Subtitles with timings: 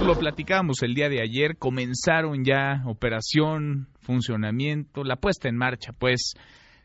[0.00, 6.34] Lo platicamos el día de ayer, comenzaron ya operación, funcionamiento, la puesta en marcha, pues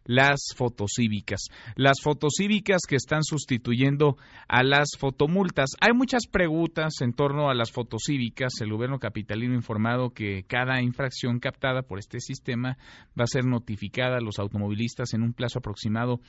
[0.05, 1.45] las fotocívicas.
[1.75, 5.71] Las fotocívicas que están sustituyendo a las fotomultas.
[5.81, 8.53] Hay muchas preguntas en torno a las fotocívicas.
[8.61, 12.77] El gobierno capitalino ha informado que cada infracción captada por este sistema
[13.19, 16.19] va a ser notificada a los automovilistas en un plazo aproximado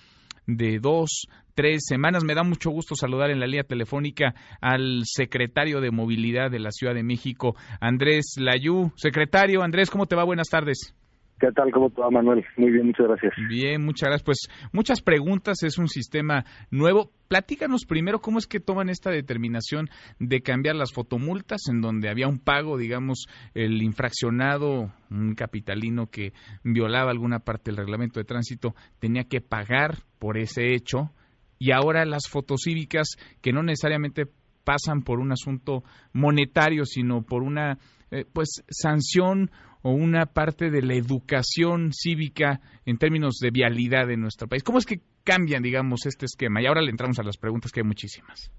[0.46, 2.24] de dos, tres semanas.
[2.24, 6.70] Me da mucho gusto saludar en la línea telefónica al secretario de Movilidad de la
[6.70, 8.92] Ciudad de México, Andrés Layú.
[8.96, 10.24] Secretario, Andrés, ¿cómo te va?
[10.24, 10.94] Buenas tardes.
[11.40, 11.72] ¿Qué tal?
[11.72, 12.44] ¿Cómo te va, Manuel?
[12.56, 13.32] Muy bien, muchas gracias.
[13.48, 14.24] Bien, muchas gracias.
[14.24, 14.38] Pues
[14.72, 17.10] muchas preguntas, es un sistema nuevo.
[17.26, 19.88] Platícanos primero cómo es que toman esta determinación
[20.20, 26.32] de cambiar las fotomultas en donde había un pago, digamos, el infraccionado, un capitalino que
[26.62, 31.10] violaba alguna parte del reglamento de tránsito, tenía que pagar por ese hecho
[31.58, 34.26] y ahora las fotocívicas que no necesariamente
[34.64, 35.82] pasan por un asunto
[36.12, 37.78] monetario, sino por una
[38.10, 39.50] eh, pues sanción
[39.84, 44.62] o una parte de la educación cívica en términos de vialidad en nuestro país.
[44.62, 46.62] ¿Cómo es que cambian, digamos, este esquema?
[46.62, 48.50] Y ahora le entramos a las preguntas, que hay muchísimas.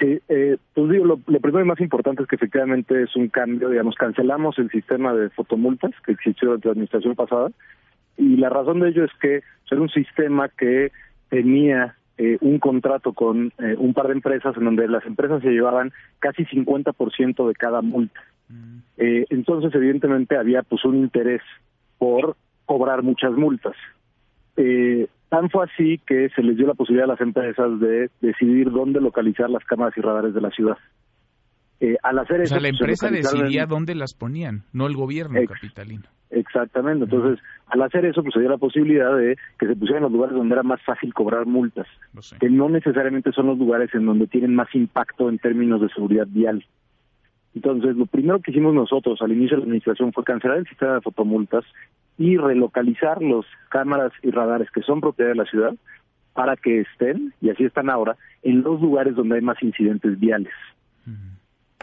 [0.00, 3.68] Sí, eh, pues digo, lo, primero y más importante es que efectivamente es un cambio,
[3.68, 7.50] digamos, cancelamos el sistema de fotomultas que existió durante la administración pasada
[8.16, 10.92] y la razón de ello es que era un sistema que
[11.28, 15.50] tenía eh, un contrato con eh, un par de empresas en donde las empresas se
[15.50, 18.20] llevaban casi 50% de cada multa.
[18.48, 18.78] Mm.
[18.98, 21.42] Eh, entonces, evidentemente, había pues un interés
[21.98, 23.74] por cobrar muchas multas.
[24.56, 28.70] Eh, tan fue así que se les dio la posibilidad a las empresas de decidir
[28.70, 30.78] dónde localizar las cámaras y radares de la ciudad.
[31.80, 35.40] Eh, al hacer o sea, la pues, empresa decidía dónde las ponían, no el gobierno
[35.46, 36.04] capitalino.
[36.30, 37.04] Exactamente.
[37.04, 40.36] Entonces, al hacer eso, pues se dio la posibilidad de que se pusieran los lugares
[40.36, 41.86] donde era más fácil cobrar multas,
[42.40, 46.26] que no necesariamente son los lugares en donde tienen más impacto en términos de seguridad
[46.28, 46.64] vial.
[47.54, 50.94] Entonces, lo primero que hicimos nosotros al inicio de la administración fue cancelar el sistema
[50.94, 51.64] de fotomultas
[52.18, 55.74] y relocalizar los cámaras y radares que son propiedad de la ciudad
[56.32, 60.52] para que estén, y así están ahora, en los lugares donde hay más incidentes viales.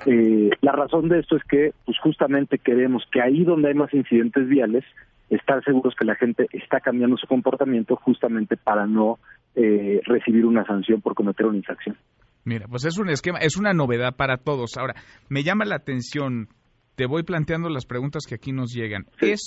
[0.06, 3.94] Eh, la razón de esto es que, pues justamente queremos que ahí donde hay más
[3.94, 4.84] incidentes viales,
[5.30, 9.20] estar seguros que la gente está cambiando su comportamiento justamente para no
[9.56, 11.96] eh, recibir una sanción por cometer una infracción.
[12.44, 14.78] Mira, pues es un esquema, es una novedad para todos.
[14.78, 14.96] Ahora,
[15.30, 16.48] me llama la atención,
[16.96, 19.06] te voy planteando las preguntas que aquí nos llegan.
[19.20, 19.42] ¿Es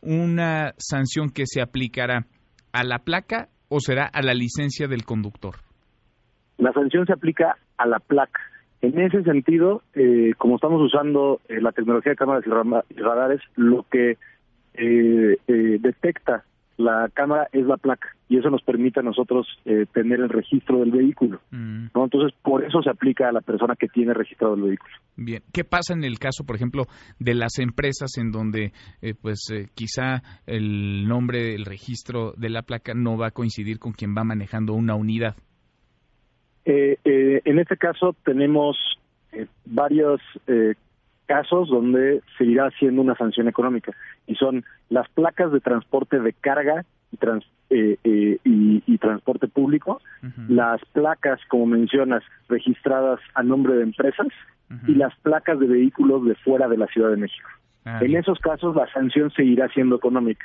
[0.00, 2.26] una sanción que se aplicará
[2.72, 5.56] a la placa o será a la licencia del conductor?
[6.58, 8.40] La sanción se aplica a la placa.
[8.82, 13.86] En ese sentido, eh, como estamos usando eh, la tecnología de cámaras y radares, lo
[13.88, 14.18] que
[14.74, 16.44] eh, detecta
[16.76, 20.80] la cámara es la placa y eso nos permite a nosotros eh, tener el registro
[20.80, 21.40] del vehículo.
[21.50, 21.88] Mm.
[21.94, 22.04] ¿no?
[22.04, 24.94] Entonces, por eso se aplica a la persona que tiene registrado el vehículo.
[25.16, 26.84] Bien, ¿qué pasa en el caso, por ejemplo,
[27.18, 28.72] de las empresas en donde
[29.02, 33.78] eh, pues eh, quizá el nombre, el registro de la placa no va a coincidir
[33.78, 35.36] con quien va manejando una unidad?
[36.64, 38.76] en este caso tenemos
[39.64, 40.20] varios
[41.32, 43.92] casos donde se irá haciendo una sanción económica
[44.26, 47.16] y son las placas de transporte de carga y,
[47.70, 50.02] eh, eh, y, transporte público,
[50.48, 54.26] las placas, como mencionas, registradas a nombre de empresas
[54.86, 57.48] y las placas de vehículos de fuera de la Ciudad de México.
[57.86, 60.44] Ah, en esos casos la sanción seguirá siendo económica.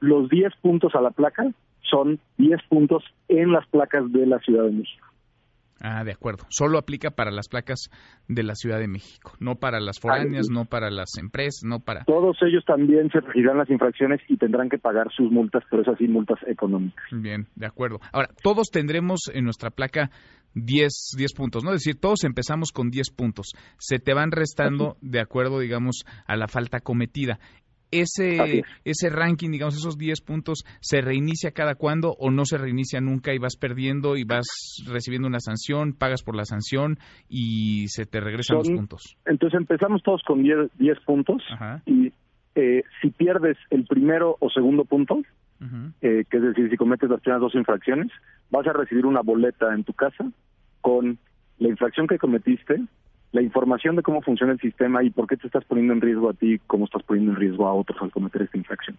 [0.00, 1.50] Los 10 puntos a la placa
[1.82, 5.06] son 10 puntos en las placas de la Ciudad de México.
[5.80, 6.44] Ah, de acuerdo.
[6.50, 7.90] Solo aplica para las placas
[8.28, 12.04] de la Ciudad de México, no para las foráneas, no para las empresas, no para...
[12.04, 15.98] Todos ellos también se regirán las infracciones y tendrán que pagar sus multas, pero esas
[15.98, 17.04] sí multas económicas.
[17.12, 17.98] Bien, de acuerdo.
[18.12, 20.10] Ahora, todos tendremos en nuestra placa
[20.54, 21.70] 10, 10 puntos, ¿no?
[21.70, 23.52] Es decir, todos empezamos con 10 puntos.
[23.78, 27.40] Se te van restando de acuerdo, digamos, a la falta cometida
[28.00, 33.00] ese, ese ranking, digamos, esos 10 puntos, ¿se reinicia cada cuándo o no se reinicia
[33.00, 34.46] nunca y vas perdiendo y vas
[34.86, 36.98] recibiendo una sanción, pagas por la sanción
[37.28, 39.16] y se te regresan los puntos?
[39.26, 40.70] Entonces empezamos todos con 10,
[41.04, 41.42] puntos
[41.86, 42.12] y
[42.54, 45.22] eh, si pierdes el primero o segundo punto,
[46.02, 48.10] eh, que es decir, si cometes las primeras dos infracciones,
[48.50, 50.30] vas a recibir una boleta en tu casa
[50.82, 51.18] con
[51.58, 52.82] la infracción que cometiste,
[53.34, 56.30] la información de cómo funciona el sistema y por qué te estás poniendo en riesgo
[56.30, 58.96] a ti, cómo estás poniendo en riesgo a otros al cometer esta infracción.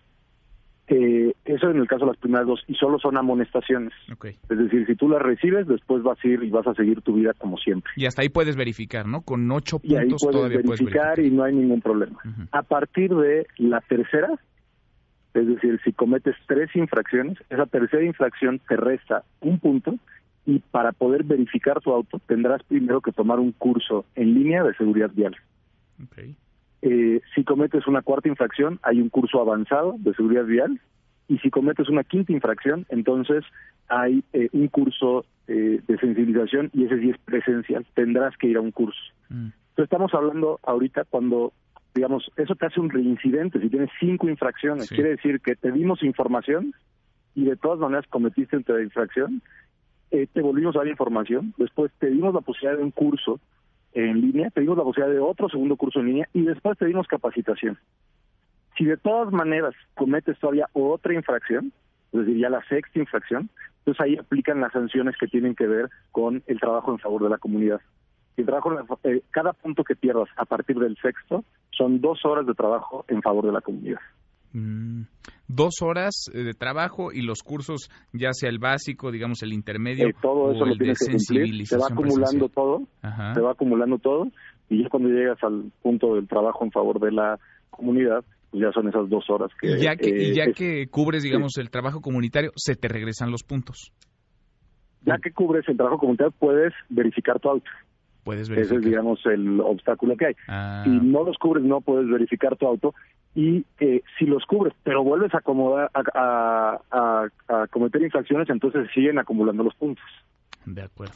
[0.87, 3.93] Eh, eso en el caso de las primeras dos, y solo son amonestaciones.
[4.21, 7.13] Es decir, si tú las recibes, después vas a ir y vas a seguir tu
[7.13, 7.89] vida como siempre.
[7.95, 9.21] Y hasta ahí puedes verificar, ¿no?
[9.21, 12.19] Con ocho puntos y ahí puedes verificar, y no hay ningún problema.
[12.51, 14.37] A partir de la tercera,
[15.33, 19.97] es decir, si cometes tres infracciones, esa tercera infracción te resta un punto
[20.45, 24.75] y para poder verificar tu auto tendrás primero que tomar un curso en línea de
[24.75, 25.35] seguridad vial.
[26.81, 30.79] Eh, si cometes una cuarta infracción, hay un curso avanzado de seguridad vial
[31.27, 33.43] y si cometes una quinta infracción, entonces
[33.87, 38.57] hay eh, un curso eh, de sensibilización y ese sí es presencial, tendrás que ir
[38.57, 38.99] a un curso.
[39.29, 39.49] Mm.
[39.69, 41.53] Entonces estamos hablando ahorita cuando,
[41.95, 46.03] digamos, eso te hace un reincidente, si tienes cinco infracciones, quiere decir que te dimos
[46.03, 46.73] información
[47.33, 49.41] y de todas maneras cometiste una infracción,
[50.15, 53.39] eh, te volvimos a dar información, después te dimos la posibilidad de un curso
[53.93, 56.85] en línea, te dimos la posibilidad de otro segundo curso en línea y después te
[56.85, 57.77] dimos capacitación.
[58.77, 61.73] Si de todas maneras cometes todavía otra infracción,
[62.13, 65.89] es decir, ya la sexta infracción, entonces ahí aplican las sanciones que tienen que ver
[66.11, 67.81] con el trabajo en favor de la comunidad.
[68.37, 72.53] El trabajo, eh, cada punto que pierdas a partir del sexto son dos horas de
[72.53, 73.99] trabajo en favor de la comunidad.
[74.53, 75.01] Mm,
[75.47, 80.07] dos horas eh, de trabajo y los cursos, ya sea el básico, digamos el intermedio,
[80.07, 81.67] eh, todo eso lo que cumplir.
[81.67, 82.81] Se va acumulando todo,
[83.33, 84.27] se va acumulando todo
[84.69, 87.39] y ya cuando llegas al punto del trabajo en favor de la
[87.69, 89.71] comunidad, pues ya son esas dos horas que...
[89.71, 93.31] Y ya que, y ya eh, que cubres, digamos, el trabajo comunitario, se te regresan
[93.31, 93.91] los puntos.
[95.05, 97.69] Ya que cubres el trabajo comunitario, puedes verificar tu auto.
[98.23, 98.77] Puedes verificar.
[98.77, 100.33] Ese es, digamos, el obstáculo que hay.
[100.47, 100.81] Ah.
[100.83, 102.95] Si no los cubres, no puedes verificar tu auto.
[103.35, 106.79] Y eh, si los cubres, pero vuelves a, acomodar, a,
[107.49, 110.05] a cometer infracciones, entonces siguen acumulando los puntos.
[110.65, 111.15] De acuerdo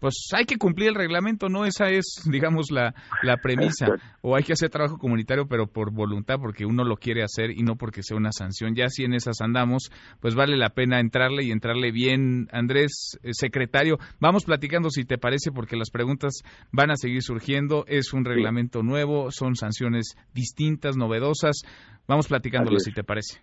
[0.00, 1.64] pues hay que cumplir el reglamento, ¿no?
[1.64, 3.86] Esa es, digamos, la, la premisa.
[4.20, 7.62] O hay que hacer trabajo comunitario, pero por voluntad, porque uno lo quiere hacer y
[7.62, 8.74] no porque sea una sanción.
[8.74, 9.90] Ya si en esas andamos,
[10.20, 12.48] pues vale la pena entrarle y entrarle bien.
[12.52, 17.84] Andrés, eh, secretario, vamos platicando si te parece, porque las preguntas van a seguir surgiendo.
[17.86, 21.62] Es un reglamento nuevo, son sanciones distintas, novedosas.
[22.06, 23.40] Vamos platicándolo si te parece.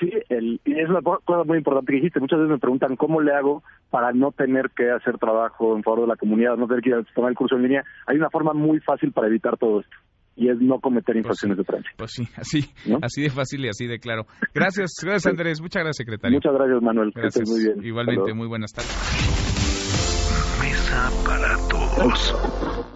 [0.00, 2.20] Sí, el, y es una cosa muy importante que dijiste.
[2.20, 6.00] Muchas veces me preguntan cómo le hago para no tener que hacer trabajo en favor
[6.02, 7.84] de la comunidad, no tener que ir a tomar el curso en línea.
[8.06, 9.96] Hay una forma muy fácil para evitar todo esto
[10.36, 11.94] y es no cometer pues infracciones de tránsito.
[11.98, 12.64] Pues sí, así,
[13.02, 14.24] así de fácil y así de claro.
[14.54, 16.36] Gracias, gracias Andrés, muchas gracias secretario.
[16.36, 17.48] Muchas gracias Manuel, gracias.
[17.48, 17.84] muy bien.
[17.84, 18.90] Igualmente, muy buenas tardes.
[20.62, 22.86] Mesa para todos.